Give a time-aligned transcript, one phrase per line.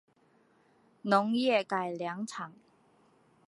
[1.03, 2.53] 农业改良场